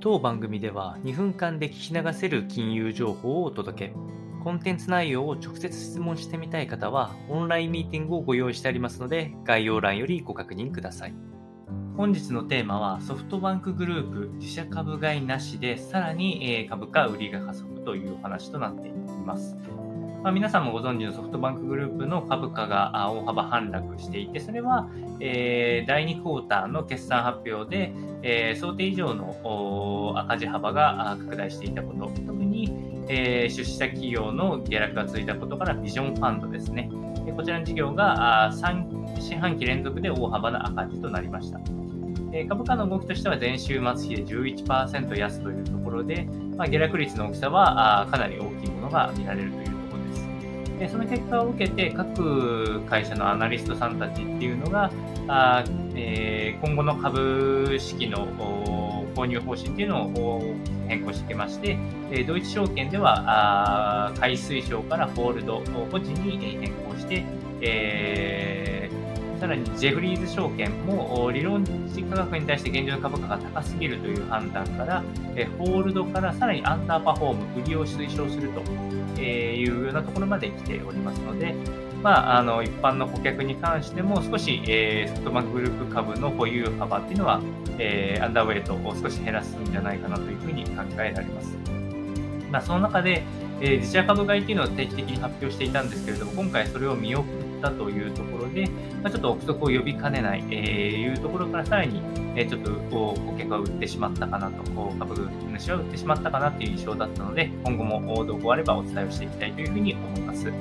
[0.00, 3.94] 当番組では2分間で聞き流せる金融情報をお届け。
[4.44, 11.14] コンテンツ内容を直接質問してみたい方は、オンラインミーティングをご用意してありますので、概要欄よりご確認ください。
[11.96, 19.56] 本日のテーマは、ソフトバンクグループ自社株買いなしで、さらに株価売りが加速というお話となっています。
[20.22, 24.88] まあ、皆さんもご存知のソフトバンクグループの株価が大幅反落していて、それは、
[25.20, 27.92] えー、第2クォーターの決算発表で、
[28.22, 36.90] えー、想定以上の赤字幅が拡大していたこと、特に、えー、出資者企業の下落が続いたことから、ビジョンファンドですね。
[37.36, 41.60] こちらの事業が3四半期連続で大幅な赤字となりました。
[42.48, 49.67] 株価の動きとしては前週末比で11%安というところで、まあ、下落率の大きさはかなり大きいものが見られるという
[50.78, 54.90] でその結果を受けて各会社のアナリストさんたちっていうのが
[55.26, 55.64] あ、
[55.94, 58.28] えー、今後の株式の
[59.14, 60.54] 購入方針っていうのを
[60.86, 61.76] 変更してきまして、
[62.10, 67.24] えドイツ証券ではあ買い推奨からホールドを保持に変更して、
[67.60, 68.87] えー、
[69.38, 75.04] さらにジェフリーズ証券も理論値価格に対して現状の株価が高すぎるという判断から、
[75.36, 81.54] えホールドからさらにアンダーパフォーム、売りを推奨するというようなところまで来ておりますので、
[82.02, 87.40] まあ、あの一般の顧客に関しても少し、えー、ソフトバンクグループ株の保有幅っていうのは、
[87.78, 91.56] えー、アンダーウェイトを少し減らすんじゃないかなというふうに考えられます。
[92.50, 93.24] まあ、その中で、
[93.60, 97.26] えー、自社株買いというのを定期的に発表していたんですけれども、今回それを見送っ
[97.60, 98.68] たというところで、
[99.02, 102.00] まあ、ちょっと憶測を呼びかねない、えー、いうところからさらに、
[102.36, 110.52] えー、ちょっとこう顧客は売ってしまったかなと、こう株主は売ってしまったかなという印象だったので、今後も動向あればお伝えをしていきたいというふうに思います。